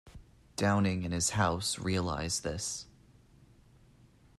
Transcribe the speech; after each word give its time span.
Downing 0.55 1.05
and 1.05 1.13
his 1.13 1.29
house 1.37 1.77
realized 1.77 2.43
this. 2.43 2.87